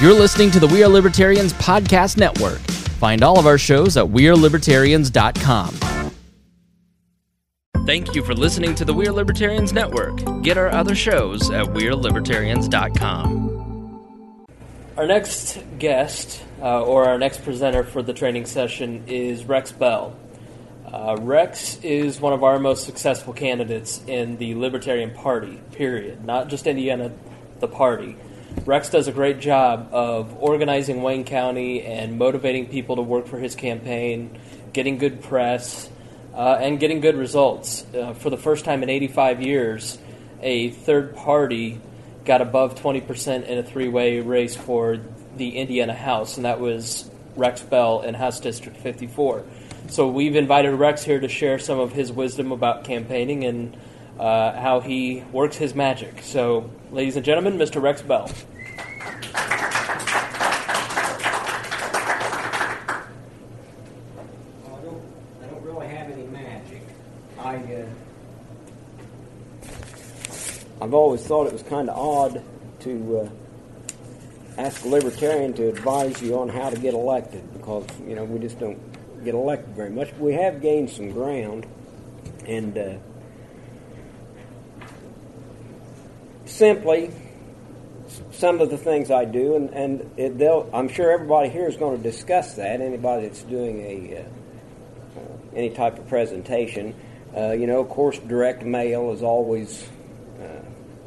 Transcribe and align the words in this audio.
You're 0.00 0.14
listening 0.14 0.50
to 0.52 0.60
the 0.60 0.66
We 0.66 0.82
Are 0.82 0.88
Libertarians 0.88 1.52
Podcast 1.52 2.16
Network. 2.16 2.60
Find 2.96 3.22
all 3.22 3.38
of 3.38 3.46
our 3.46 3.58
shows 3.58 3.98
at 3.98 4.06
WeareLibertarians.com. 4.06 6.10
Thank 7.84 8.14
you 8.14 8.24
for 8.24 8.32
listening 8.32 8.74
to 8.76 8.86
the 8.86 8.94
We 8.94 9.08
Are 9.08 9.12
Libertarians 9.12 9.74
Network. 9.74 10.42
Get 10.42 10.56
our 10.56 10.70
other 10.70 10.94
shows 10.94 11.50
at 11.50 11.66
WeareLibertarians.com. 11.66 14.48
Our 14.96 15.06
next 15.06 15.58
guest, 15.78 16.44
uh, 16.62 16.82
or 16.82 17.04
our 17.04 17.18
next 17.18 17.44
presenter 17.44 17.84
for 17.84 18.02
the 18.02 18.14
training 18.14 18.46
session, 18.46 19.04
is 19.06 19.44
Rex 19.44 19.70
Bell. 19.70 20.16
Uh, 20.90 21.18
Rex 21.20 21.76
is 21.82 22.22
one 22.22 22.32
of 22.32 22.42
our 22.42 22.58
most 22.58 22.86
successful 22.86 23.34
candidates 23.34 24.00
in 24.06 24.38
the 24.38 24.54
Libertarian 24.54 25.10
Party, 25.10 25.60
period. 25.72 26.24
Not 26.24 26.48
just 26.48 26.66
Indiana, 26.66 27.12
the 27.58 27.68
party. 27.68 28.16
Rex 28.64 28.90
does 28.90 29.08
a 29.08 29.12
great 29.12 29.40
job 29.40 29.88
of 29.92 30.36
organizing 30.42 31.02
Wayne 31.02 31.24
County 31.24 31.82
and 31.82 32.18
motivating 32.18 32.68
people 32.68 32.96
to 32.96 33.02
work 33.02 33.26
for 33.26 33.38
his 33.38 33.54
campaign, 33.54 34.38
getting 34.72 34.98
good 34.98 35.22
press, 35.22 35.88
uh, 36.34 36.58
and 36.60 36.78
getting 36.78 37.00
good 37.00 37.16
results. 37.16 37.84
Uh, 37.94 38.14
for 38.14 38.30
the 38.30 38.36
first 38.36 38.64
time 38.64 38.82
in 38.82 38.90
85 38.90 39.42
years, 39.42 39.98
a 40.42 40.70
third 40.70 41.16
party 41.16 41.80
got 42.24 42.42
above 42.42 42.74
20% 42.74 43.44
in 43.44 43.58
a 43.58 43.62
three 43.62 43.88
way 43.88 44.20
race 44.20 44.56
for 44.56 45.00
the 45.36 45.56
Indiana 45.56 45.94
House, 45.94 46.36
and 46.36 46.44
that 46.44 46.60
was 46.60 47.10
Rex 47.36 47.62
Bell 47.62 48.02
in 48.02 48.14
House 48.14 48.40
District 48.40 48.76
54. 48.76 49.44
So 49.88 50.08
we've 50.08 50.36
invited 50.36 50.72
Rex 50.72 51.02
here 51.02 51.18
to 51.18 51.28
share 51.28 51.58
some 51.58 51.78
of 51.78 51.92
his 51.92 52.12
wisdom 52.12 52.52
about 52.52 52.84
campaigning 52.84 53.44
and 53.44 53.76
uh, 54.20 54.60
how 54.60 54.80
he 54.80 55.24
works 55.32 55.56
his 55.56 55.74
magic. 55.74 56.20
So, 56.20 56.70
ladies 56.92 57.16
and 57.16 57.24
gentlemen, 57.24 57.56
Mr. 57.56 57.80
Rex 57.80 58.02
Bell. 58.02 58.30
I 64.66 65.46
don't 65.46 65.62
really 65.62 65.88
have 65.88 66.10
any 66.10 66.24
magic. 66.24 66.82
I, 67.38 67.56
uh, 67.56 67.86
I've 70.82 70.92
always 70.92 71.26
thought 71.26 71.46
it 71.46 71.54
was 71.54 71.62
kind 71.62 71.88
of 71.88 71.96
odd 71.96 72.42
to 72.80 73.20
uh, 73.20 73.28
ask 74.58 74.84
a 74.84 74.88
libertarian 74.88 75.54
to 75.54 75.70
advise 75.70 76.20
you 76.20 76.38
on 76.38 76.50
how 76.50 76.68
to 76.68 76.78
get 76.78 76.92
elected 76.92 77.50
because, 77.54 77.86
you 78.06 78.14
know, 78.14 78.24
we 78.24 78.38
just 78.38 78.58
don't 78.60 78.78
get 79.24 79.32
elected 79.32 79.74
very 79.74 79.88
much. 79.90 80.12
We 80.18 80.34
have 80.34 80.60
gained 80.60 80.90
some 80.90 81.10
ground, 81.10 81.66
and 82.44 82.76
uh, 82.76 82.94
simply 86.50 87.10
some 88.32 88.60
of 88.60 88.70
the 88.70 88.78
things 88.78 89.10
I 89.10 89.24
do, 89.24 89.56
and, 89.56 89.70
and 89.70 90.10
it, 90.16 90.38
they'll, 90.38 90.68
I'm 90.72 90.88
sure 90.88 91.10
everybody 91.10 91.48
here 91.48 91.68
is 91.68 91.76
going 91.76 91.96
to 91.96 92.02
discuss 92.02 92.54
that. 92.54 92.80
Anybody 92.80 93.28
that's 93.28 93.42
doing 93.42 93.80
a 93.80 94.18
uh, 94.18 95.20
uh, 95.20 95.56
any 95.56 95.70
type 95.70 95.98
of 95.98 96.08
presentation, 96.08 96.94
uh, 97.36 97.52
you 97.52 97.66
know, 97.66 97.80
of 97.80 97.88
course, 97.88 98.18
direct 98.18 98.64
mail 98.64 99.12
is 99.12 99.22
always 99.22 99.88
uh, 100.40 100.46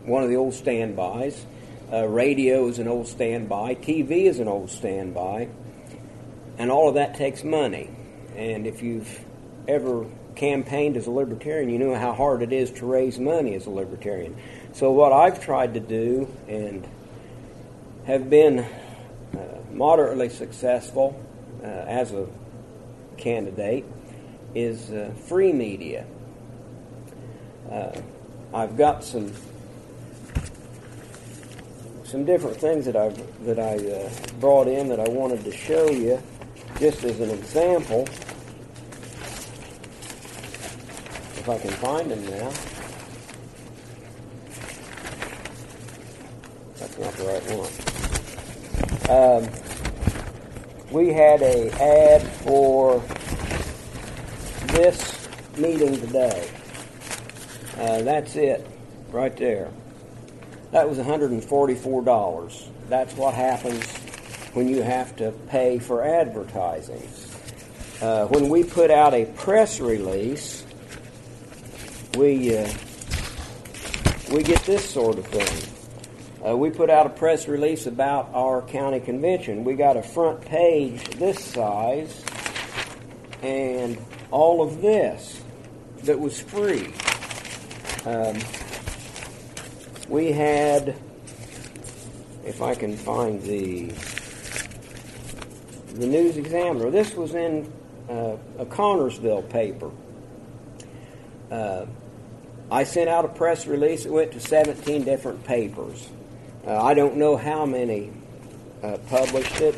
one 0.06 0.24
of 0.24 0.30
the 0.30 0.36
old 0.36 0.54
standbys. 0.54 1.46
Uh, 1.92 2.08
radio 2.08 2.68
is 2.68 2.80
an 2.80 2.88
old 2.88 3.08
standby. 3.08 3.76
TV 3.76 4.26
is 4.26 4.40
an 4.40 4.48
old 4.48 4.70
standby, 4.70 5.50
and 6.58 6.72
all 6.72 6.88
of 6.88 6.96
that 6.96 7.16
takes 7.16 7.44
money. 7.44 7.90
And 8.36 8.66
if 8.66 8.82
you've 8.82 9.20
ever 9.68 10.06
campaigned 10.36 10.98
as 10.98 11.08
a 11.08 11.12
libertarian, 11.12 11.70
you 11.70 11.78
know 11.78 11.96
how 11.96 12.14
hard 12.14 12.42
it 12.42 12.52
is 12.52 12.72
to 12.72 12.86
raise 12.86 13.20
money 13.20 13.54
as 13.56 13.66
a 13.66 13.70
libertarian. 13.70 14.36
So 14.74 14.90
what 14.90 15.14
I've 15.14 15.40
tried 15.40 15.76
to 15.76 15.80
do, 15.80 16.28
and 16.48 16.88
have 18.06 18.28
been 18.28 18.60
uh, 18.60 18.68
moderately 19.72 20.30
successful 20.30 21.16
uh, 21.64 21.68
as 21.68 22.12
a 22.12 22.28
candidate 23.18 23.86
is 24.56 24.90
uh, 24.90 25.14
free 25.28 25.54
media. 25.54 26.08
Uh, 27.72 27.92
I've 28.52 28.76
got 28.76 29.04
some 29.04 29.32
some 32.04 32.26
different 32.26 32.58
things 32.58 32.86
that 32.86 32.96
I've 32.96 33.46
that 33.46 33.60
I 33.60 33.76
uh, 33.78 34.10
brought 34.40 34.68
in 34.68 34.90
that 34.90 35.00
I 35.00 35.08
wanted 35.08 35.44
to 35.44 35.52
show 35.52 35.92
you, 35.92 36.20
just 36.80 37.04
as 37.04 37.20
an 37.20 37.30
example. 37.30 38.08
If 41.38 41.48
I 41.48 41.60
can 41.60 41.72
find 41.72 42.10
them 42.10 42.26
now. 42.26 42.73
That's 46.98 47.00
not 47.00 47.14
the 47.16 47.26
right 47.26 47.44
one. 47.58 47.72
Um, 49.10 49.50
we 50.92 51.12
had 51.12 51.42
a 51.42 51.72
ad 51.72 52.22
for 52.22 53.04
this 54.68 55.28
meeting 55.58 56.00
today. 56.00 56.48
Uh, 57.78 58.04
that's 58.04 58.36
it, 58.36 58.68
right 59.12 59.36
there. 59.38 59.72
That 60.72 60.88
was 60.88 61.00
$144. 61.00 62.68
That's 62.90 63.16
what 63.16 63.34
happens 63.34 63.84
when 64.54 64.68
you 64.68 64.84
have 64.84 65.16
to 65.16 65.32
pay 65.50 65.80
for 65.80 66.04
advertising. 66.04 67.08
Uh, 68.02 68.28
when 68.28 68.50
we 68.50 68.64
put 68.64 68.92
out 68.92 69.16
a 69.16 69.26
press 69.26 69.80
release, 69.80 70.64
we 72.18 72.56
uh, 72.56 72.72
we 74.32 74.44
get 74.44 74.62
this 74.64 74.88
sort 74.88 75.18
of 75.18 75.26
thing. 75.28 75.73
Uh, 76.46 76.58
we 76.58 76.70
put 76.70 76.90
out 76.90 77.06
a 77.06 77.10
press 77.10 77.48
release 77.48 77.86
about 77.86 78.30
our 78.34 78.62
county 78.64 79.00
convention. 79.00 79.64
We 79.64 79.76
got 79.76 79.96
a 79.96 80.04
front 80.04 80.42
page 80.42 81.04
this 81.12 81.44
size 81.44 82.24
and 83.42 83.98
all 84.32 84.62
of 84.62 84.82
this 84.82 85.42
that 86.04 86.20
was 86.20 86.40
free. 86.40 86.94
Um, 88.06 88.38
we 90.10 90.32
had, 90.32 90.96
if 92.46 92.62
I 92.62 92.76
can 92.76 92.98
find 92.98 93.42
the 93.42 93.94
the 95.94 96.08
News 96.08 96.38
Examiner. 96.38 96.90
This 96.90 97.14
was 97.14 97.36
in 97.36 97.72
uh, 98.10 98.36
a 98.58 98.66
Connersville 98.66 99.48
paper. 99.50 99.92
Uh, 101.52 101.86
I 102.72 102.84
sent 102.84 103.10
out 103.10 103.26
a 103.26 103.28
press 103.28 103.68
release. 103.68 104.06
It 104.06 104.12
went 104.12 104.32
to 104.32 104.40
17 104.40 105.04
different 105.04 105.44
papers. 105.44 106.10
Uh, 106.66 106.82
I 106.82 106.94
don't 106.94 107.18
know 107.18 107.36
how 107.36 107.66
many 107.66 108.10
uh, 108.82 108.98
published 109.10 109.60
it, 109.60 109.76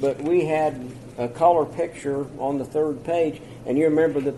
but 0.00 0.20
we 0.22 0.44
had 0.44 0.88
a 1.18 1.28
color 1.28 1.64
picture 1.64 2.24
on 2.38 2.58
the 2.58 2.64
third 2.64 3.02
page, 3.02 3.42
and 3.66 3.76
you 3.76 3.86
remember 3.86 4.20
the 4.20 4.34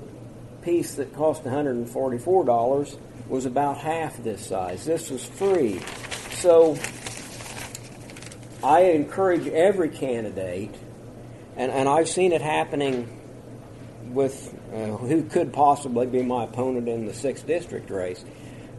piece 0.62 0.94
that 0.94 1.14
cost 1.14 1.44
$144 1.44 2.98
was 3.28 3.44
about 3.44 3.76
half 3.76 4.16
this 4.22 4.46
size. 4.46 4.86
This 4.86 5.10
was 5.10 5.22
free. 5.22 5.80
So 6.30 6.78
I 8.64 8.84
encourage 8.92 9.46
every 9.48 9.90
candidate, 9.90 10.74
and, 11.56 11.70
and 11.70 11.90
I've 11.90 12.08
seen 12.08 12.32
it 12.32 12.40
happening 12.40 13.20
with 14.14 14.54
uh, 14.72 14.96
who 14.96 15.24
could 15.24 15.52
possibly 15.52 16.06
be 16.06 16.22
my 16.22 16.44
opponent 16.44 16.88
in 16.88 17.04
the 17.04 17.12
6th 17.12 17.46
District 17.46 17.90
race. 17.90 18.24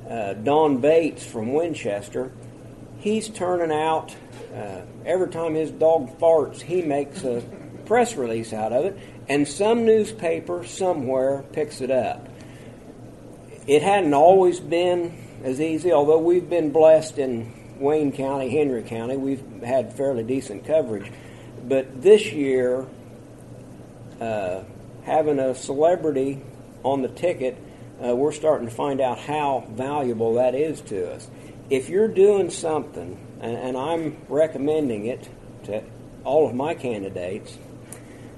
Uh, 0.09 0.33
Don 0.33 0.79
Bates 0.81 1.23
from 1.23 1.53
Winchester 1.53 2.31
he's 3.03 3.27
turning 3.27 3.77
out 3.77 4.15
uh, 4.55 4.81
every 5.05 5.27
time 5.27 5.55
his 5.55 5.71
dog 5.71 6.17
farts, 6.19 6.61
he 6.61 6.81
makes 6.81 7.23
a 7.25 7.43
press 7.85 8.15
release 8.15 8.53
out 8.53 8.71
of 8.71 8.85
it, 8.85 8.97
and 9.27 9.45
some 9.45 9.85
newspaper 9.85 10.63
somewhere 10.63 11.43
picks 11.51 11.81
it 11.81 11.91
up. 11.91 12.29
It 13.67 13.81
hadn't 13.81 14.13
always 14.13 14.61
been 14.61 15.17
as 15.43 15.59
easy, 15.59 15.91
although 15.91 16.19
we've 16.19 16.49
been 16.49 16.71
blessed 16.71 17.17
in 17.17 17.53
Wayne 17.77 18.13
County, 18.13 18.49
Henry 18.49 18.83
County, 18.83 19.17
we've 19.17 19.61
had 19.61 19.93
fairly 19.93 20.23
decent 20.23 20.65
coverage. 20.65 21.11
But 21.65 22.01
this 22.01 22.31
year, 22.31 22.87
uh, 24.21 24.63
having 25.03 25.39
a 25.39 25.55
celebrity 25.55 26.41
on 26.83 27.01
the 27.01 27.09
ticket, 27.09 27.57
uh, 28.01 28.15
we're 28.15 28.31
starting 28.31 28.69
to 28.69 28.73
find 28.73 29.01
out 29.01 29.19
how 29.19 29.67
valuable 29.71 30.35
that 30.35 30.55
is 30.55 30.79
to 30.81 31.11
us 31.13 31.27
if 31.69 31.89
you're 31.89 32.07
doing 32.07 32.49
something, 32.49 33.17
and, 33.39 33.55
and, 33.55 33.77
I'm 33.77 34.17
recommending 34.27 35.05
it 35.07 35.29
to 35.65 35.83
all 36.23 36.47
of 36.47 36.55
my 36.55 36.73
candidates, 36.73 37.57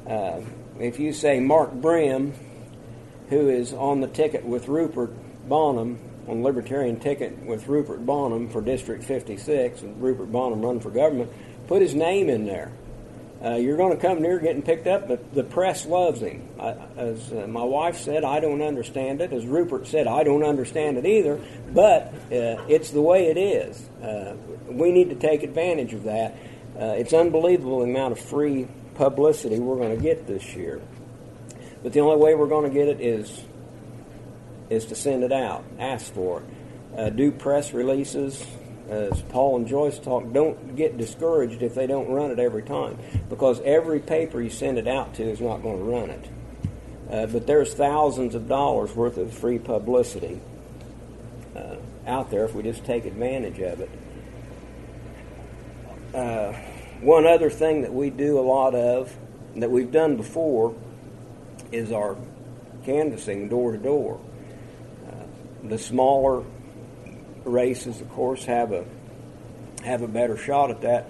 uh, 0.07 0.41
if 0.79 0.99
you 0.99 1.13
say 1.13 1.39
Mark 1.39 1.73
Brim, 1.73 2.33
who 3.29 3.49
is 3.49 3.73
on 3.73 4.01
the 4.01 4.07
ticket 4.07 4.45
with 4.45 4.67
Rupert 4.67 5.11
Boneham, 5.47 5.99
on 6.27 6.39
the 6.39 6.43
Libertarian 6.43 6.99
ticket 6.99 7.37
with 7.45 7.67
Rupert 7.67 8.05
Boneham 8.05 8.49
for 8.49 8.61
District 8.61 9.03
56, 9.03 9.81
and 9.81 10.01
Rupert 10.01 10.31
Boneham 10.31 10.61
run 10.61 10.79
for 10.79 10.89
government, 10.89 11.31
put 11.67 11.81
his 11.81 11.95
name 11.95 12.29
in 12.29 12.45
there. 12.45 12.71
Uh, 13.45 13.57
you're 13.57 13.77
going 13.77 13.95
to 13.95 14.01
come 14.01 14.23
near 14.23 14.39
getting 14.39 14.63
picked 14.63 14.87
up, 14.87 15.07
but 15.07 15.35
the 15.35 15.43
press 15.43 15.85
loves 15.85 16.19
him. 16.19 16.49
As 16.97 17.31
uh, 17.31 17.45
my 17.47 17.63
wife 17.63 17.99
said, 17.99 18.23
I 18.23 18.39
don't 18.39 18.63
understand 18.63 19.21
it. 19.21 19.31
As 19.31 19.45
Rupert 19.45 19.85
said, 19.85 20.07
I 20.07 20.23
don't 20.23 20.43
understand 20.43 20.97
it 20.97 21.05
either, 21.05 21.39
but 21.71 22.07
uh, 22.31 22.65
it's 22.67 22.89
the 22.89 23.01
way 23.01 23.27
it 23.27 23.37
is. 23.37 23.87
Uh, 24.01 24.35
we 24.67 24.91
need 24.91 25.09
to 25.09 25.15
take 25.15 25.43
advantage 25.43 25.93
of 25.93 26.05
that. 26.05 26.35
Uh, 26.75 26.95
it's 26.97 27.13
unbelievable 27.13 27.79
the 27.79 27.85
amount 27.85 28.13
of 28.13 28.19
free 28.19 28.67
publicity 28.95 29.59
we're 29.59 29.77
going 29.77 29.95
to 29.95 30.01
get 30.01 30.25
this 30.25 30.55
year. 30.55 30.81
But 31.83 31.93
the 31.93 31.99
only 31.99 32.17
way 32.17 32.33
we're 32.33 32.47
going 32.47 32.67
to 32.67 32.73
get 32.73 32.87
it 32.87 32.99
is 32.99 33.43
is 34.71 34.85
to 34.85 34.95
send 34.95 35.23
it 35.23 35.31
out, 35.31 35.63
ask 35.77 36.11
for 36.11 36.41
it, 36.41 36.99
uh, 36.99 37.09
do 37.11 37.31
press 37.31 37.73
releases. 37.73 38.43
As 38.89 39.21
Paul 39.23 39.57
and 39.57 39.67
Joyce 39.67 39.97
talk, 39.97 40.31
don't 40.31 40.75
get 40.75 40.97
discouraged 40.97 41.63
if 41.63 41.73
they 41.73 41.87
don't 41.87 42.09
run 42.09 42.29
it 42.31 42.39
every 42.39 42.61
time, 42.61 42.99
because 43.29 43.59
every 43.61 43.99
paper 43.99 44.41
you 44.41 44.49
send 44.49 44.77
it 44.77 44.87
out 44.87 45.15
to 45.15 45.23
is 45.23 45.41
not 45.41 45.63
going 45.63 45.79
to 45.79 45.83
run 45.83 46.09
it. 46.11 46.29
Uh, 47.09 47.25
but 47.25 47.47
there's 47.47 47.73
thousands 47.73 48.35
of 48.35 48.47
dollars 48.47 48.95
worth 48.95 49.17
of 49.17 49.33
free 49.33 49.59
publicity 49.59 50.39
uh, 51.55 51.75
out 52.05 52.29
there 52.29 52.45
if 52.45 52.53
we 52.53 52.61
just 52.61 52.85
take 52.85 53.05
advantage 53.05 53.59
of 53.59 53.79
it. 53.79 53.89
Uh, 56.13 56.53
one 57.01 57.25
other 57.25 57.49
thing 57.49 57.81
that 57.81 57.93
we 57.93 58.09
do 58.09 58.39
a 58.39 58.41
lot 58.41 58.75
of, 58.75 59.15
that 59.55 59.69
we've 59.71 59.91
done 59.91 60.15
before, 60.15 60.75
is 61.71 61.91
our 61.91 62.15
canvassing 62.85 63.49
door 63.49 63.71
to 63.71 63.77
door. 63.77 64.19
The 65.63 65.79
smaller 65.79 66.43
races, 67.45 68.01
of 68.01 68.09
course, 68.11 68.45
have 68.45 68.71
a 68.71 68.85
have 69.83 70.01
a 70.01 70.07
better 70.07 70.35
shot 70.35 70.71
at 70.71 70.81
that. 70.81 71.07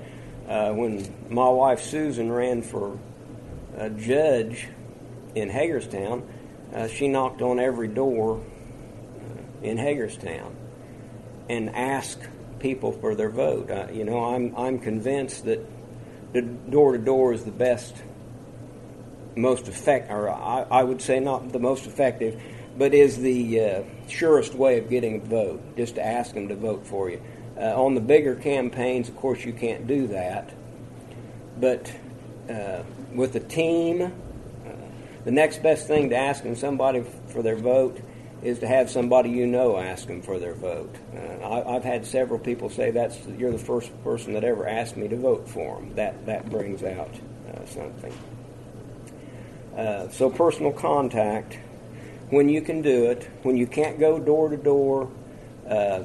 Uh, 0.48 0.74
when 0.74 1.12
my 1.30 1.50
wife 1.50 1.82
Susan 1.82 2.32
ran 2.32 2.62
for 2.62 3.00
a 3.78 3.90
judge 3.90 4.68
in 5.34 5.50
Hagerstown, 5.50 6.28
uh, 6.74 6.88
she 6.88 7.08
knocked 7.08 7.42
on 7.42 7.60
every 7.60 7.88
door 7.88 8.38
uh, 8.38 9.66
in 9.66 9.78
Hagerstown 9.78 10.56
and 11.50 11.76
asked 11.76 12.28
people 12.60 12.92
for 12.92 13.16
their 13.16 13.30
vote. 13.30 13.72
Uh, 13.72 13.88
you 13.92 14.04
know, 14.04 14.24
I'm 14.26 14.56
I'm 14.56 14.80
convinced 14.80 15.46
that 15.46 15.66
the 16.34 16.42
door 16.42 16.92
to 16.92 16.98
door 16.98 17.34
is 17.34 17.44
the 17.44 17.52
best, 17.52 17.96
most 19.36 19.68
effective, 19.68 20.12
or 20.12 20.30
I, 20.30 20.66
I, 20.70 20.84
would 20.84 21.02
say 21.02 21.20
not 21.20 21.54
the 21.54 21.60
most 21.60 21.86
effective, 21.86 22.42
but 22.78 22.94
is 22.94 23.18
the 23.18 23.62
uh, 23.62 23.84
surest 24.08 24.54
way 24.54 24.78
of 24.78 24.90
getting 24.90 25.18
a 25.18 25.20
vote. 25.20 25.78
Just 25.78 25.96
to 25.96 26.06
ask 26.06 26.34
them 26.34 26.48
to 26.50 26.56
vote 26.56 26.86
for 26.86 27.10
you. 27.10 27.22
Uh, 27.58 27.82
on 27.82 27.96
the 27.96 28.02
bigger 28.02 28.36
campaigns, 28.36 29.08
of 29.10 29.16
course, 29.16 29.46
you 29.46 29.54
can't 29.54 29.88
do 29.88 30.08
that, 30.08 30.50
but 31.58 31.92
uh, 32.50 32.84
with 33.14 33.36
a 33.36 33.40
team 33.40 34.12
the 35.26 35.32
next 35.32 35.64
best 35.64 35.88
thing 35.88 36.12
to 36.12 36.16
asking 36.16 36.56
somebody 36.56 37.04
for 37.28 37.42
their 37.42 37.56
vote 37.56 38.00
is 38.44 38.60
to 38.60 38.68
have 38.68 38.92
somebody 38.92 39.32
you 39.32 39.48
know 39.48 39.78
ask 39.78 40.06
them 40.06 40.22
for 40.22 40.38
their 40.38 40.54
vote. 40.54 40.94
Uh, 41.16 41.64
I, 41.68 41.74
have 41.74 41.84
had 41.84 42.06
several 42.06 42.40
people 42.40 42.70
say 42.70 42.92
that's 42.92 43.18
you're 43.40 43.52
the 43.52 43.58
first 43.58 43.92
person 44.04 44.34
that 44.34 44.44
ever 44.44 44.68
asked 44.68 44.96
me 44.96 45.08
to 45.08 45.18
vote 45.18 45.50
for 45.50 45.78
them. 45.78 45.96
That 45.96 46.28
that 46.28 46.48
brings 46.52 46.84
out 46.84 47.10
uh, 47.52 47.66
something. 47.66 48.14
Uh, 49.76 50.10
so 50.10 50.30
personal 50.30 50.72
contact, 50.72 51.58
when 52.30 52.50
you 52.50 52.62
can 52.62 52.82
do 52.82 53.06
it, 53.06 53.30
when 53.44 53.58
you 53.58 53.68
can't 53.68 54.00
go 54.00 54.20
door 54.20 54.50
to 54.50 54.58
door, 54.58 55.12
uh, 55.70 56.04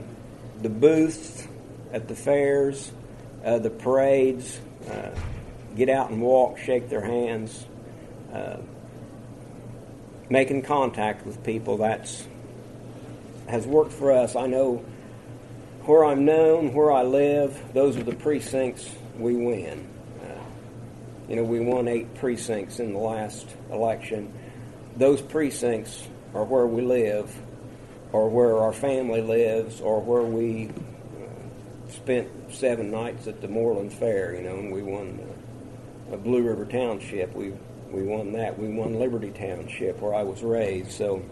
the 0.63 0.69
booths 0.69 1.47
at 1.93 2.09
the 2.09 2.15
fairs, 2.15 2.93
uh, 3.45 3.59
the 3.59 3.71
parades, 3.71 4.61
uh, 4.91 5.11
get 5.77 5.89
out 5.89 6.11
and 6.11 6.21
walk, 6.21 6.59
shake 6.59 6.89
their 6.89 7.01
hands 7.01 7.67
making 10.31 10.63
contact 10.63 11.27
with 11.27 11.43
people. 11.45 11.77
That's 11.77 12.27
has 13.49 13.67
worked 13.67 13.93
for 13.93 14.13
us. 14.13 14.37
I 14.37 14.47
know 14.47 14.85
where 15.85 16.05
I'm 16.05 16.25
known, 16.25 16.73
where 16.73 16.93
I 16.93 17.03
live. 17.03 17.61
Those 17.75 17.97
are 17.97 18.05
the 18.05 18.15
precincts 18.15 18.89
we 19.19 19.35
win. 19.35 19.89
Uh, 20.23 20.39
you 21.29 21.35
know, 21.35 21.43
we 21.43 21.59
won 21.59 21.89
eight 21.89 22.15
precincts 22.15 22.79
in 22.79 22.93
the 22.93 22.99
last 22.99 23.49
election. 23.73 24.33
Those 24.97 25.23
precincts 25.23 26.07
are 26.35 26.45
where 26.45 26.67
we 26.67 26.83
live, 26.83 27.35
or 28.13 28.29
where 28.29 28.59
our 28.59 28.73
family 28.73 29.23
lives, 29.23 29.81
or 29.81 30.01
where 30.01 30.23
we 30.23 30.69
uh, 30.69 31.91
spent 31.91 32.29
seven 32.53 32.91
nights 32.91 33.27
at 33.27 33.41
the 33.41 33.49
Moreland 33.49 33.93
Fair. 33.93 34.35
You 34.35 34.43
know, 34.43 34.57
and 34.57 34.73
we 34.73 34.83
won 34.83 35.21
a 36.13 36.17
Blue 36.17 36.43
River 36.43 36.65
Township. 36.65 37.35
We 37.35 37.53
we 37.91 38.03
won 38.03 38.33
that. 38.33 38.59
We 38.59 38.69
won 38.69 38.99
Liberty 38.99 39.31
Township, 39.31 40.01
where 40.01 40.15
I 40.15 40.23
was 40.23 40.43
raised. 40.43 40.93
So 40.93 41.23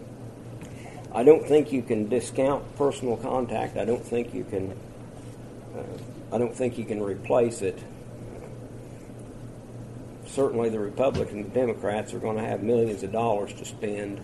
I 1.13 1.23
don't 1.23 1.45
think 1.45 1.71
you 1.71 1.81
can 1.81 2.07
discount 2.07 2.75
personal 2.75 3.17
contact. 3.17 3.77
I 3.77 3.85
don't 3.85 4.05
think 4.05 4.33
you 4.33 4.43
can. 4.43 4.77
Uh, 5.75 6.35
I 6.35 6.37
don't 6.37 6.55
think 6.55 6.77
you 6.77 6.85
can 6.85 7.01
replace 7.01 7.61
it. 7.61 7.79
Certainly, 10.33 10.69
the 10.69 10.79
Republicans 10.79 11.45
and 11.45 11.53
Democrats 11.53 12.13
are 12.13 12.19
going 12.19 12.37
to 12.37 12.43
have 12.43 12.61
millions 12.61 13.03
of 13.03 13.11
dollars 13.11 13.51
to 13.53 13.65
spend 13.65 14.19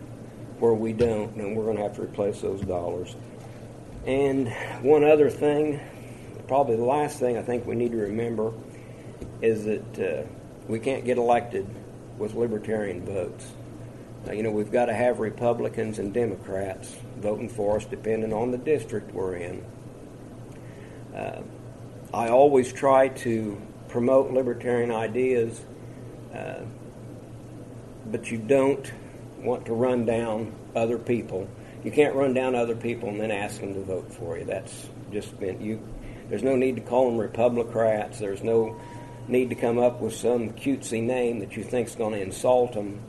where 0.59 0.73
we 0.73 0.93
don't, 0.93 1.35
and 1.35 1.55
we're 1.55 1.65
going 1.65 1.77
to 1.77 1.83
have 1.83 1.95
to 1.95 2.03
replace 2.03 2.41
those 2.41 2.61
dollars. 2.61 3.15
And 4.05 4.49
one 4.81 5.03
other 5.03 5.29
thing, 5.29 5.79
probably 6.47 6.75
the 6.75 6.83
last 6.83 7.19
thing 7.19 7.37
I 7.37 7.41
think 7.41 7.65
we 7.65 7.75
need 7.75 7.91
to 7.91 7.97
remember, 7.97 8.53
is 9.41 9.65
that 9.65 9.99
uh, 9.99 10.27
we 10.67 10.79
can't 10.79 11.05
get 11.05 11.17
elected 11.17 11.67
with 12.17 12.35
libertarian 12.35 13.03
votes. 13.03 13.45
Now, 14.25 14.33
you 14.33 14.43
know, 14.43 14.51
we've 14.51 14.71
got 14.71 14.85
to 14.85 14.93
have 14.93 15.19
Republicans 15.19 15.99
and 15.99 16.13
Democrats 16.13 16.95
voting 17.17 17.49
for 17.49 17.77
us 17.77 17.85
depending 17.85 18.31
on 18.31 18.51
the 18.51 18.57
district 18.57 19.11
we're 19.13 19.35
in. 19.35 19.65
Uh, 21.15 21.41
I 22.13 22.29
always 22.29 22.71
try 22.71 23.09
to 23.09 23.61
promote 23.87 24.31
libertarian 24.31 24.91
ideas, 24.91 25.61
uh, 26.35 26.63
but 28.11 28.29
you 28.31 28.37
don't 28.37 28.91
want 29.39 29.65
to 29.65 29.73
run 29.73 30.05
down 30.05 30.53
other 30.75 30.97
people. 30.97 31.47
You 31.83 31.91
can't 31.91 32.15
run 32.15 32.33
down 32.33 32.55
other 32.55 32.75
people 32.75 33.09
and 33.09 33.19
then 33.19 33.31
ask 33.31 33.59
them 33.59 33.73
to 33.75 33.81
vote 33.81 34.11
for 34.11 34.37
you. 34.37 34.45
That's 34.45 34.87
just 35.11 35.39
been 35.39 35.61
you. 35.61 35.81
There's 36.29 36.43
no 36.43 36.55
need 36.55 36.75
to 36.77 36.81
call 36.81 37.09
them 37.09 37.19
Republicrats. 37.19 38.17
There's 38.17 38.43
no 38.43 38.79
need 39.27 39.49
to 39.49 39.55
come 39.55 39.77
up 39.77 40.01
with 40.01 40.15
some 40.15 40.51
cutesy 40.51 41.01
name 41.01 41.39
that 41.39 41.55
you 41.55 41.63
think 41.63 41.87
is 41.87 41.95
going 41.95 42.13
to 42.13 42.21
insult 42.21 42.73
them. 42.73 42.99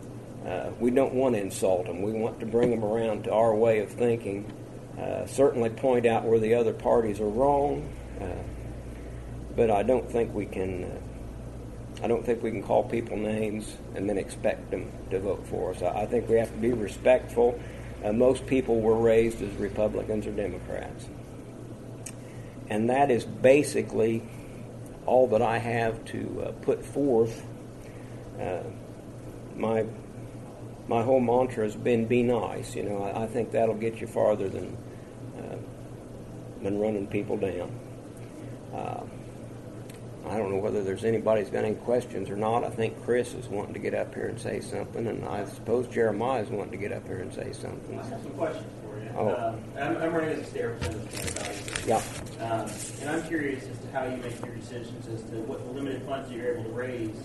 Uh, 0.47 0.71
we 0.79 0.91
don't 0.91 1.15
want 1.15 1.35
to 1.35 1.41
insult 1.41 1.87
them. 1.87 2.03
We 2.03 2.13
want 2.13 2.41
to 2.41 2.47
bring 2.47 2.71
them 2.71 2.85
around 2.85 3.25
to 3.25 3.33
our 3.33 3.55
way 3.55 3.81
of 3.81 3.91
thinking. 3.91 4.51
Uh, 4.99 5.27
certainly 5.27 5.71
point 5.71 6.07
out 6.07 6.25
where 6.25 6.39
the 6.39 6.55
other 6.55 6.73
parties 6.73 7.21
are 7.21 7.29
wrong, 7.29 7.87
uh, 8.21 8.27
but 9.55 9.71
I 9.71 9.83
don't 9.83 10.11
think 10.11 10.33
we 10.35 10.47
can. 10.47 11.03
Uh, 12.01 12.05
I 12.05 12.09
don't 12.09 12.25
think 12.25 12.43
we 12.43 12.51
can 12.51 12.63
call 12.63 12.85
people 12.85 13.17
names 13.17 13.77
and 13.95 14.09
then 14.09 14.19
expect 14.19 14.71
them 14.71 14.91
to 15.11 15.21
vote 15.21 15.47
for 15.47 15.73
us. 15.73 15.83
I, 15.83 16.07
think 16.07 16.29
we 16.29 16.37
have 16.37 16.51
to 16.51 16.59
be 16.59 16.73
respectful. 16.73 17.59
Uh, 18.05 18.13
most 18.13 18.47
people 18.47 18.81
were 18.81 18.97
raised 18.97 19.43
as 19.43 19.53
Republicans 19.55 20.27
or 20.27 20.33
Democrats, 20.33 21.07
and 22.69 22.91
that 22.91 23.11
is 23.11 23.25
basically 23.25 24.23
all 25.07 25.29
that 25.29 25.43
I 25.43 25.59
have 25.59 26.05
to 26.07 26.45
uh, 26.47 26.53
put 26.63 26.85
forth. 26.85 27.47
Uh, 28.41 28.63
my 29.57 29.87
my 30.89 31.03
whole 31.03 31.21
mantra 31.21 31.65
has 31.65 31.75
been 31.75 32.07
"Be 32.07 32.23
nice." 32.23 32.77
You 32.77 32.85
know, 32.85 33.03
I, 33.03 33.25
I 33.25 33.27
think 33.27 33.53
that'll 33.53 33.75
get 33.75 34.01
you 34.01 34.07
farther 34.07 34.49
than 34.49 34.77
uh, 35.39 35.57
than 36.63 36.79
running 36.79 37.07
people 37.07 37.39
down. 37.39 37.73
I 40.29 40.39
don't 40.39 40.51
know 40.51 40.59
whether 40.59 40.83
there's 40.83 41.05
anybody's 41.05 41.51
got 41.51 41.65
any 41.65 41.77
questions 41.77 42.29
or 42.31 42.37
not. 42.37 42.65
I 42.65 42.71
think 42.71 43.01
Chris 43.05 43.35
is 43.35 43.47
wanting 43.47 43.75
to 43.75 43.79
get 43.79 43.95
up 43.95 44.15
here 44.15 44.27
and 44.27 44.41
say 44.41 44.61
something, 44.61 45.07
and 45.07 45.25
I 45.25 45.45
suppose 45.45 45.87
Jeremiah 45.87 46.43
is 46.43 46.49
wanting 46.49 46.73
to 46.73 46.77
get 46.77 46.93
up 46.93 47.07
here 47.07 47.19
and 47.19 47.33
say 47.33 47.53
something. 47.53 47.99
I 47.99 48.05
have 48.07 48.23
some 48.23 48.33
questions 48.33 48.67
for 48.83 49.01
you. 49.01 49.11
Oh. 49.17 49.29
Uh, 49.29 49.57
I'm, 49.79 49.97
I'm, 49.99 50.13
running 50.13 50.31
as 50.31 50.41
a 50.41 50.45
state 50.45 50.65
representative. 50.65 51.85
Yeah. 51.87 52.03
Um, 52.45 52.69
and 53.01 53.11
I'm 53.11 53.27
curious 53.29 53.65
as 53.65 53.79
to 53.79 53.91
how 53.93 54.05
you 54.05 54.17
make 54.17 54.39
your 54.45 54.55
decisions 54.55 55.07
as 55.09 55.23
to 55.31 55.37
what 55.43 55.65
the 55.65 55.73
limited 55.73 56.03
funds 56.03 56.31
you're 56.33 56.55
able 56.55 56.65
to 56.65 56.71
raise. 56.71 57.17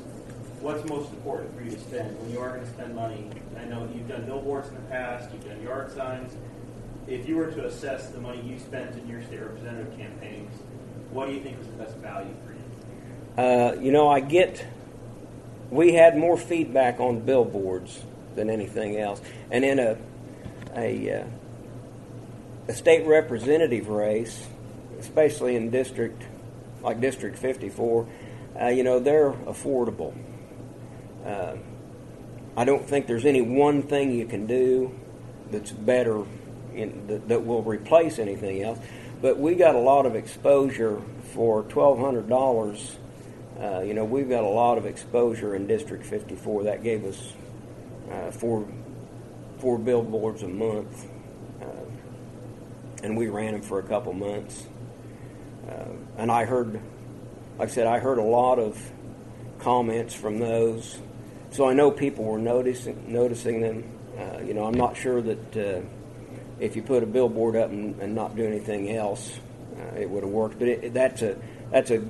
What's 0.59 0.87
most 0.87 1.11
important 1.11 1.57
for 1.57 1.63
you 1.63 1.71
to 1.71 1.79
spend 1.79 2.19
when 2.21 2.31
you 2.31 2.39
are 2.39 2.49
going 2.49 2.61
to 2.61 2.69
spend 2.69 2.95
money? 2.95 3.27
I 3.59 3.65
know 3.65 3.89
you've 3.95 4.07
done 4.07 4.25
billboards 4.25 4.69
in 4.69 4.75
the 4.75 4.81
past, 4.81 5.31
you've 5.33 5.43
done 5.43 5.61
yard 5.63 5.91
signs. 5.91 6.35
If 7.07 7.27
you 7.27 7.35
were 7.35 7.49
to 7.49 7.65
assess 7.65 8.09
the 8.09 8.19
money 8.19 8.41
you 8.41 8.59
spent 8.59 8.95
in 8.95 9.07
your 9.07 9.23
state 9.23 9.41
representative 9.41 9.97
campaigns, 9.97 10.53
what 11.09 11.27
do 11.27 11.33
you 11.33 11.41
think 11.41 11.57
was 11.57 11.67
the 11.67 11.73
best 11.73 11.97
value 11.97 12.33
for 12.45 12.50
you? 12.50 12.50
Uh, 13.37 13.75
you 13.79 13.91
know, 13.91 14.09
I 14.09 14.19
get. 14.19 14.65
We 15.69 15.93
had 15.93 16.17
more 16.17 16.35
feedback 16.35 16.99
on 16.99 17.21
billboards 17.21 18.01
than 18.35 18.49
anything 18.49 18.97
else, 18.97 19.21
and 19.49 19.63
in 19.63 19.79
a 19.79 19.97
a, 20.75 21.21
uh, 21.21 21.25
a 22.67 22.73
state 22.73 23.05
representative 23.05 23.87
race, 23.87 24.47
especially 24.99 25.55
in 25.55 25.69
district 25.69 26.23
like 26.81 26.99
District 26.99 27.37
54, 27.37 28.07
uh, 28.59 28.67
you 28.67 28.83
know, 28.83 28.99
they're 28.99 29.31
affordable. 29.31 30.15
Uh, 31.25 31.55
I 32.57 32.65
don't 32.65 32.87
think 32.87 33.07
there's 33.07 33.25
any 33.25 33.41
one 33.41 33.83
thing 33.83 34.11
you 34.11 34.25
can 34.25 34.47
do 34.47 34.97
that's 35.51 35.71
better 35.71 36.23
in, 36.73 37.07
that, 37.07 37.27
that 37.29 37.45
will 37.45 37.61
replace 37.61 38.19
anything 38.19 38.63
else. 38.63 38.79
But 39.21 39.37
we 39.37 39.55
got 39.55 39.75
a 39.75 39.79
lot 39.79 40.05
of 40.05 40.15
exposure 40.15 41.01
for 41.33 41.63
$1,200 41.63 42.95
Uh, 43.59 43.81
you 43.81 43.93
know, 43.93 44.05
we've 44.05 44.29
got 44.29 44.43
a 44.43 44.47
lot 44.47 44.77
of 44.77 44.85
exposure 44.85 45.55
in 45.55 45.67
District 45.67 46.05
54. 46.05 46.63
That 46.63 46.83
gave 46.83 47.05
us 47.05 47.33
uh, 48.11 48.31
four 48.31 48.67
four 49.59 49.77
billboards 49.77 50.41
a 50.41 50.47
month, 50.47 51.07
uh, 51.61 51.65
and 53.03 53.15
we 53.15 53.27
ran 53.27 53.53
them 53.53 53.61
for 53.61 53.77
a 53.77 53.83
couple 53.83 54.11
months. 54.13 54.65
Uh, 55.69 55.85
and 56.17 56.31
I 56.31 56.45
heard, 56.45 56.81
like 57.59 57.69
I 57.69 57.71
said, 57.71 57.85
I 57.85 57.99
heard 57.99 58.17
a 58.17 58.23
lot 58.23 58.57
of 58.57 58.91
comments 59.59 60.15
from 60.15 60.39
those, 60.39 60.99
so 61.51 61.69
I 61.69 61.73
know 61.73 61.91
people 61.91 62.25
were 62.25 62.39
noticing 62.39 63.11
noticing 63.11 63.61
them. 63.61 63.83
Uh, 64.17 64.39
you 64.39 64.53
know, 64.53 64.65
I'm 64.65 64.73
not 64.77 64.97
sure 64.97 65.21
that 65.21 65.57
uh, 65.57 65.81
if 66.59 66.75
you 66.75 66.81
put 66.81 67.03
a 67.03 67.05
billboard 67.05 67.55
up 67.55 67.69
and, 67.69 67.99
and 68.01 68.15
not 68.15 68.35
do 68.35 68.45
anything 68.45 68.91
else, 68.91 69.39
it 69.95 70.09
would 70.09 70.23
have 70.23 70.31
worked. 70.31 70.57
But 70.57 70.67
it, 70.67 70.93
that's 70.93 71.21
a 71.21 71.37
that's 71.71 71.91
a 71.91 72.03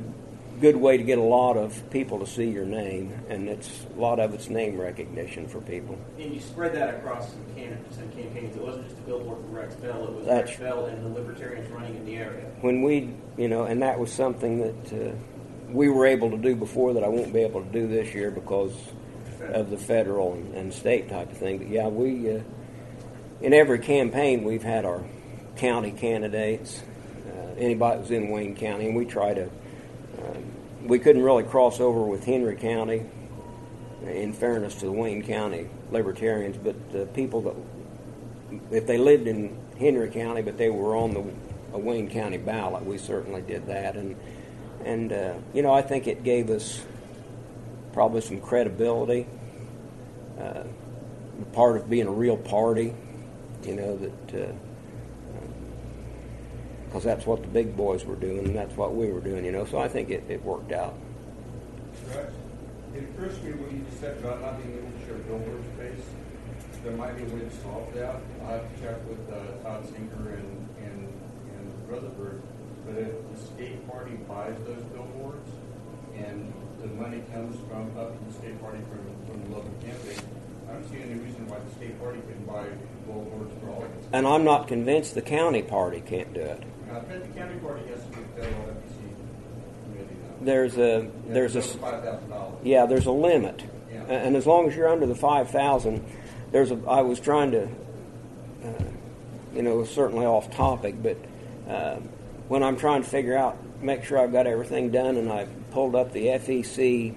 good 0.62 0.76
way 0.76 0.96
to 0.96 1.04
get 1.04 1.18
a 1.18 1.22
lot 1.24 1.58
of 1.58 1.90
people 1.90 2.20
to 2.20 2.28
see 2.28 2.46
your 2.50 2.66
name, 2.66 3.12
and 3.30 3.50
it's 3.50 3.84
a 3.98 4.00
lot 4.00 4.20
of 4.20 4.34
it's 4.36 4.48
name 4.48 4.80
recognition 4.80 5.48
for 5.48 5.60
people. 5.62 5.98
And 6.20 6.32
you 6.34 6.40
spread 6.40 6.74
that 6.76 6.94
across 6.96 7.32
some, 7.32 7.44
can- 7.56 7.84
some 7.92 8.08
campaigns. 8.12 8.56
It 8.56 8.62
wasn't 8.62 8.88
just 8.88 9.00
a 9.00 9.02
billboard 9.02 9.40
for 9.40 9.48
Rex 9.48 9.74
Bell. 9.76 10.04
It 10.08 10.14
was 10.14 10.26
That's- 10.28 10.50
Rex 10.50 10.60
Bell 10.60 10.86
and 10.86 11.04
the 11.04 11.10
Libertarians 11.20 11.68
running 11.72 11.96
in 11.96 12.06
the 12.06 12.16
area. 12.18 12.46
When 12.62 12.84
we, 12.84 13.12
you 13.38 13.48
know, 13.50 13.64
and 13.64 13.82
that 13.82 14.00
was 14.00 14.14
something 14.14 14.60
that 14.60 14.94
uh, 15.10 15.16
we 15.72 15.90
were 15.90 16.06
able 16.06 16.30
to 16.30 16.38
do 16.38 16.56
before 16.56 16.94
that 16.94 17.04
I 17.04 17.08
won't 17.08 17.34
be 17.34 17.40
able 17.42 17.64
to 17.64 17.70
do 17.72 17.88
this 17.88 18.14
year 18.14 18.30
because 18.30 18.74
of 19.54 19.72
the 19.72 19.78
federal 19.78 20.34
and, 20.34 20.54
and 20.54 20.72
state 20.74 21.10
type 21.10 21.32
of 21.32 21.38
thing. 21.38 21.58
But 21.58 21.70
yeah, 21.70 21.88
we 21.88 22.38
uh, 22.38 22.42
in 23.42 23.54
every 23.56 23.80
campaign 23.80 24.44
we've 24.44 24.62
had 24.62 24.86
our 24.86 25.04
county 25.56 25.92
candidates, 25.92 26.84
uh, 27.28 27.56
anybody 27.58 27.96
that 27.96 28.02
was 28.02 28.12
in 28.12 28.30
Wayne 28.30 28.56
County, 28.56 28.86
and 28.86 28.96
we 28.96 29.06
try 29.06 29.34
to. 29.34 29.50
Um, 30.26 30.88
we 30.88 31.00
couldn't 31.00 31.24
really 31.24 31.44
cross 31.44 31.80
over 31.80 32.02
with 32.02 32.26
Henry 32.26 32.56
County, 32.56 33.06
in 34.06 34.34
fairness 34.34 34.76
to 34.76 34.86
the 34.86 34.92
Wayne 34.92 35.24
County 35.24 35.68
Libertarians, 35.92 36.58
but 36.58 36.92
the 36.92 37.06
people 37.08 37.42
that 37.42 37.56
if 38.72 38.88
they 38.88 38.98
lived 38.98 39.28
in 39.28 39.58
Henry 39.80 40.10
County, 40.10 40.42
but 40.42 40.58
they 40.58 40.70
were 40.70 40.96
on 40.96 41.14
the 41.14 41.24
a 41.74 41.80
Wayne 41.80 42.10
County 42.10 42.38
ballot, 42.38 42.86
we 42.86 42.98
certainly 42.98 43.42
did 43.42 43.68
that, 43.68 43.96
and 43.96 44.16
and 44.84 45.14
uh, 45.14 45.34
you 45.54 45.62
know 45.62 45.72
I 45.72 45.82
think 45.82 46.08
it 46.08 46.24
gave 46.24 46.50
us 46.50 46.82
probably 47.94 48.22
some 48.22 48.42
credibility, 48.42 49.28
uh, 50.40 50.64
part 51.54 51.78
of 51.78 51.90
being 51.90 52.08
a 52.08 52.12
real 52.12 52.38
party, 52.38 52.94
you 53.64 53.76
know 53.76 53.98
that 53.98 54.36
because 56.92 57.06
that's 57.06 57.26
what 57.26 57.42
the 57.42 57.48
big 57.48 57.78
boys 57.78 58.04
were 58.04 58.18
doing, 58.18 58.40
and 58.40 58.56
that's 58.56 58.76
what 58.76 58.94
we 58.94 59.08
were 59.08 59.22
doing, 59.22 59.46
you 59.46 59.52
know. 59.54 59.64
So 59.64 59.80
I 59.80 59.88
think 59.88 60.10
it, 60.10 60.26
it 60.28 60.44
worked 60.44 60.74
out. 60.74 60.94
Right. 62.10 62.28
It 62.94 63.04
occurs 63.16 63.38
to 63.38 63.44
me 63.46 63.52
when 63.64 63.80
you 63.80 63.86
said 63.96 64.18
about 64.18 64.42
not 64.42 64.60
being 64.60 64.76
able 64.76 64.92
to 64.92 65.00
share 65.08 65.16
billboard 65.24 65.64
space, 65.80 66.04
there 66.84 66.92
might 66.92 67.16
be 67.16 67.24
a 67.24 67.32
way 67.32 67.48
to 67.48 67.54
solve 67.64 67.88
that. 67.96 68.20
I 68.44 68.60
have 68.60 68.68
to 68.68 68.76
check 68.84 69.00
with 69.08 69.24
uh, 69.32 69.64
Todd 69.64 69.88
Sinker 69.88 70.36
and, 70.36 70.68
and, 70.84 71.08
and 71.56 71.64
Rutherford, 71.88 72.42
but 72.84 73.00
if 73.00 73.16
the 73.32 73.40
state 73.40 73.88
party 73.88 74.20
buys 74.28 74.60
those 74.68 74.84
billboards 74.92 75.48
and 76.20 76.52
the 76.84 76.88
money 77.00 77.24
comes 77.32 77.56
from, 77.72 77.88
up 77.96 78.20
to 78.20 78.20
the 78.28 78.34
state 78.36 78.60
party 78.60 78.84
from, 78.92 79.08
from 79.32 79.48
the 79.48 79.56
local 79.56 79.72
campaign, 79.80 80.20
I 80.68 80.74
don't 80.74 80.92
see 80.92 81.00
any 81.00 81.16
reason 81.24 81.48
why 81.48 81.64
the 81.64 81.72
state 81.80 81.96
party 82.04 82.20
couldn't 82.28 82.44
buy 82.44 82.68
billboards 83.08 83.56
for 83.64 83.70
all 83.72 83.88
of 83.88 83.92
it. 83.96 84.04
And 84.12 84.28
I'm 84.28 84.44
not 84.44 84.68
convinced 84.68 85.16
the 85.16 85.22
county 85.22 85.62
party 85.62 86.04
can't 86.04 86.34
do 86.34 86.42
it. 86.42 86.64
And 86.92 86.98
I 86.98 87.00
bet 87.10 87.24
the 87.34 87.40
county 87.40 87.58
party 87.60 87.88
has 87.88 88.02
to 88.04 88.12
federal 88.36 88.76
committee 89.86 90.14
now. 90.14 90.36
There's 90.42 90.78
a 90.78 91.10
there's 91.28 91.56
a 91.56 91.62
Five 91.62 92.04
thousand 92.04 92.30
dollars. 92.30 92.60
Yeah, 92.64 92.86
there's 92.86 93.06
a 93.06 93.12
limit, 93.12 93.64
Yeah. 93.90 94.04
A- 94.08 94.26
and 94.26 94.36
as 94.36 94.46
long 94.46 94.68
as 94.68 94.76
you're 94.76 94.90
under 94.90 95.06
the 95.06 95.16
five 95.16 95.50
thousand, 95.50 96.04
there's 96.52 96.70
a. 96.72 96.80
I 96.88 97.02
was 97.02 97.22
trying 97.22 97.52
to, 97.52 97.64
uh, 98.66 98.84
you 99.56 99.62
know, 99.62 99.86
certainly 99.86 100.26
off 100.26 100.52
topic, 100.52 100.96
but 101.02 101.16
uh, 101.70 101.96
when 102.50 102.62
I'm 102.62 102.76
trying 102.76 103.04
to 103.04 103.10
figure 103.10 103.38
out, 103.38 103.58
make 103.82 104.04
sure 104.04 104.20
I've 104.20 104.34
got 104.34 104.46
everything 104.46 104.92
done, 104.92 105.16
and 105.16 105.32
I 105.32 105.46
pulled 105.72 105.96
up 105.96 106.12
the 106.12 106.26
FEC 106.28 107.16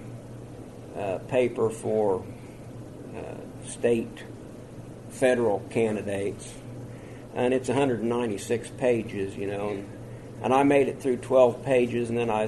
uh, 0.97 1.17
paper 1.27 1.69
for 1.69 2.23
uh, 3.13 3.67
state, 3.67 4.23
federal 5.09 5.59
candidates, 5.69 6.53
and 7.35 7.53
it's 7.53 7.67
196 7.67 8.69
pages, 8.77 9.35
you 9.35 9.47
know, 9.47 9.69
and, 9.69 9.89
and 10.41 10.53
I 10.53 10.63
made 10.63 10.87
it 10.87 11.01
through 11.01 11.17
12 11.17 11.63
pages, 11.63 12.09
and 12.09 12.17
then 12.17 12.29
I 12.29 12.47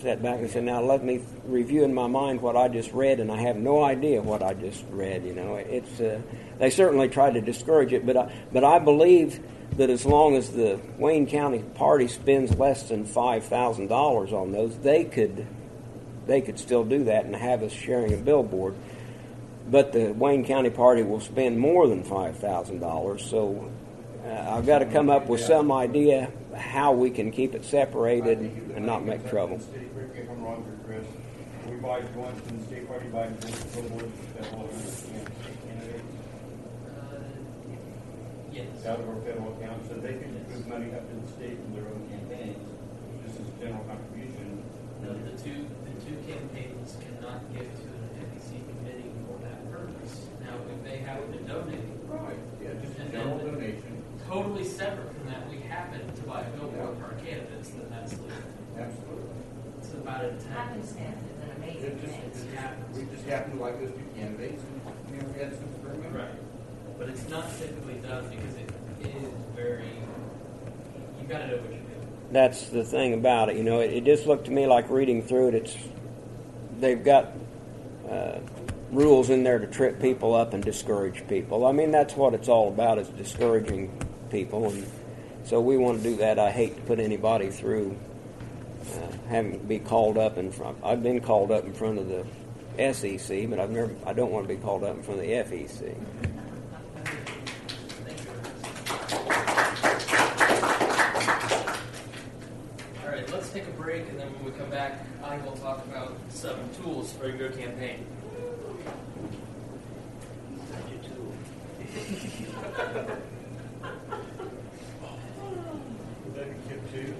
sat 0.00 0.22
back 0.22 0.38
and 0.38 0.48
said, 0.48 0.62
now 0.62 0.80
let 0.80 1.04
me 1.04 1.20
review 1.44 1.82
in 1.82 1.92
my 1.92 2.06
mind 2.06 2.40
what 2.40 2.56
I 2.56 2.68
just 2.68 2.92
read, 2.92 3.18
and 3.18 3.32
I 3.32 3.40
have 3.42 3.56
no 3.56 3.82
idea 3.82 4.22
what 4.22 4.42
I 4.42 4.54
just 4.54 4.84
read, 4.90 5.24
you 5.24 5.34
know. 5.34 5.56
It's, 5.56 6.00
uh, 6.00 6.20
they 6.58 6.70
certainly 6.70 7.08
tried 7.08 7.34
to 7.34 7.40
discourage 7.40 7.92
it, 7.92 8.06
but 8.06 8.16
I, 8.16 8.32
but 8.52 8.62
I 8.62 8.78
believe 8.78 9.40
that 9.76 9.90
as 9.90 10.06
long 10.06 10.36
as 10.36 10.50
the 10.50 10.80
Wayne 10.98 11.26
County 11.26 11.58
party 11.74 12.06
spends 12.06 12.56
less 12.56 12.88
than 12.88 13.04
$5,000 13.04 14.32
on 14.32 14.52
those, 14.52 14.78
they 14.78 15.04
could, 15.04 15.46
they 16.26 16.40
could 16.40 16.58
still 16.58 16.84
do 16.84 17.04
that 17.04 17.24
and 17.24 17.34
have 17.34 17.62
us 17.62 17.72
sharing 17.72 18.14
a 18.14 18.16
billboard 18.16 18.76
but 19.70 19.92
the 19.92 20.12
Wayne 20.12 20.46
County 20.46 20.70
Party 20.70 21.02
will 21.02 21.20
spend 21.20 21.58
more 21.58 21.86
than 21.88 22.02
five 22.02 22.38
thousand 22.38 22.80
dollars. 22.80 23.22
So 23.22 23.70
uh, 24.26 24.54
I've 24.56 24.66
got 24.66 24.80
to 24.80 24.86
come 24.86 25.10
up 25.10 25.26
with 25.26 25.40
some 25.40 25.70
idea 25.72 26.30
how 26.56 26.92
we 26.92 27.10
can 27.10 27.30
keep 27.30 27.54
it 27.54 27.64
separated 27.64 28.38
and 28.74 28.84
not 28.84 29.04
make 29.04 29.28
trouble. 29.28 29.58
State, 29.60 29.94
correct 29.94 30.14
me 30.14 30.20
if 30.22 30.30
I'm 30.30 30.42
wrong 30.44 30.64
here, 30.64 30.78
Chris. 30.98 31.06
We 31.68 31.76
buy 31.76 32.00
joints 32.00 32.48
and 32.48 32.60
the 32.60 32.66
state 32.66 32.88
party 32.88 33.06
buys 33.08 33.30
joints 33.42 33.64
billboards 33.76 34.12
that 34.36 34.56
will 34.58 34.68
state 34.72 35.28
candidates 35.66 36.02
Yes. 38.52 38.66
out 38.86 38.98
of 39.00 39.08
our 39.08 39.20
federal 39.22 39.52
account, 39.56 39.86
so 39.86 39.94
they 39.94 40.14
can 40.18 40.32
move 40.50 40.66
money 40.66 40.90
up 40.94 41.04
to 41.08 41.14
the 41.14 41.28
state 41.32 41.56
from 41.62 41.74
their 41.76 41.86
own 41.86 42.02
campaigns. 42.10 42.58
This 43.24 43.34
is 43.36 43.46
general 43.60 43.84
contribution. 43.84 44.64
No, 45.04 45.12
the 45.14 45.36
two, 45.38 45.62
the 45.86 45.94
two 46.02 46.16
campaigns 46.26 46.96
cannot 46.98 47.44
give 47.54 47.68
to 47.70 47.86
an 47.86 48.10
FEC 48.34 48.58
committee 48.66 49.12
for 49.28 49.38
that 49.46 49.60
purpose. 49.70 50.26
Now, 50.42 50.56
if 50.74 50.82
they 50.82 50.98
happen 50.98 51.30
to 51.32 51.38
donate, 51.46 51.84
Right. 52.08 52.38
Yeah, 52.64 52.70
just 52.82 52.98
a 52.98 53.02
And 53.02 53.12
general 53.12 53.36
then- 53.38 53.54
donation. 53.54 54.02
totally 54.26 54.64
separate 54.64 55.12
from 55.14 55.26
that, 55.28 55.48
we 55.50 55.58
happen 55.60 55.97
to 56.16 56.22
buy 56.22 56.40
a 56.42 56.50
billboard 56.56 56.98
for 56.98 57.04
our 57.04 57.14
candidates, 57.24 57.70
then 57.70 57.86
that's 57.90 58.12
legal. 58.12 58.36
Absolutely. 58.78 59.42
It's 59.78 59.92
about 59.94 60.24
a 60.24 60.30
ten. 60.30 60.52
Happenstance 60.52 61.20
is 61.22 61.42
an 61.42 61.50
amazing 61.56 61.84
It 61.84 62.00
just, 62.00 62.12
thing. 62.14 62.22
it 62.24 62.32
just, 62.34 62.96
we 62.96 63.16
just 63.16 63.28
happen 63.28 63.56
to 63.56 63.62
like 63.62 63.80
those 63.80 63.90
two 63.90 64.20
candidates 64.20 64.62
and, 64.62 64.80
you 65.10 65.22
know, 65.22 65.32
we 65.34 65.38
had 65.40 65.54
some 65.54 65.68
agreement. 65.82 66.14
Right. 66.14 66.98
But 66.98 67.08
it's 67.10 67.28
not 67.28 67.44
typically 67.58 67.94
done 67.94 68.28
because 68.28 68.54
it 68.56 68.70
is 69.06 69.28
very, 69.54 69.84
you 71.20 71.28
gotta 71.28 71.46
know 71.48 71.56
what 71.56 71.70
you're 71.70 71.78
doing. 71.78 72.08
That's 72.32 72.68
the 72.70 72.84
thing 72.84 73.14
about 73.14 73.50
it. 73.50 73.56
You 73.56 73.62
know, 73.62 73.80
it, 73.80 73.92
it 73.92 74.04
just 74.04 74.26
looked 74.26 74.46
to 74.46 74.50
me 74.50 74.66
like 74.66 74.90
reading 74.90 75.22
through 75.22 75.48
it. 75.48 75.54
It's 75.54 75.76
they've 76.80 77.02
got 77.02 77.32
uh, 78.10 78.38
rules 78.90 79.30
in 79.30 79.44
there 79.44 79.58
to 79.58 79.66
trip 79.66 80.00
people 80.00 80.34
up 80.34 80.54
and 80.54 80.62
discourage 80.64 81.26
people. 81.28 81.66
I 81.66 81.72
mean, 81.72 81.90
that's 81.90 82.16
what 82.16 82.34
it's 82.34 82.48
all 82.48 82.68
about 82.68 82.98
is 82.98 83.08
discouraging 83.08 83.90
people, 84.30 84.68
and 84.68 84.84
so 85.48 85.60
we 85.62 85.78
want 85.78 85.96
to 86.02 86.04
do 86.04 86.16
that. 86.16 86.38
I 86.38 86.50
hate 86.50 86.76
to 86.76 86.82
put 86.82 86.98
anybody 87.00 87.48
through 87.48 87.96
uh, 88.92 89.28
having 89.28 89.52
to 89.52 89.58
be 89.58 89.78
called 89.78 90.18
up 90.18 90.36
in 90.36 90.52
front. 90.52 90.76
I've 90.84 91.02
been 91.02 91.22
called 91.22 91.50
up 91.50 91.64
in 91.64 91.72
front 91.72 91.98
of 91.98 92.06
the 92.06 92.26
SEC, 92.92 93.48
but 93.48 93.58
I've 93.58 93.70
never. 93.70 93.90
I 94.04 94.12
don't 94.12 94.30
want 94.30 94.46
to 94.46 94.54
be 94.54 94.60
called 94.60 94.84
up 94.84 94.94
in 94.94 95.02
front 95.02 95.20
of 95.20 95.26
the 95.26 95.32
FEC. 95.32 95.94
All 103.02 103.10
right, 103.10 103.32
let's 103.32 103.50
take 103.50 103.66
a 103.66 103.70
break, 103.70 104.06
and 104.10 104.20
then 104.20 104.30
when 104.34 104.44
we 104.44 104.50
come 104.50 104.68
back, 104.68 105.02
I 105.24 105.38
will 105.38 105.56
talk 105.56 105.82
about 105.86 106.14
some 106.28 106.58
tools 106.82 107.10
for 107.14 107.26
your 107.30 107.48
campaign. 107.52 108.04
Executive 116.38 116.92
two. 116.92 117.14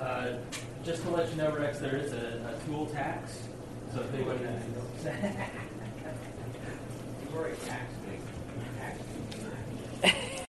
Uh, 0.00 0.38
just 0.84 1.02
to 1.02 1.10
let 1.10 1.30
you 1.30 1.36
know, 1.36 1.54
Rex, 1.54 1.78
there 1.78 1.96
is 1.96 2.12
tax. 2.86 3.38
So 3.94 4.00
if 4.00 4.14
anybody 4.14 4.44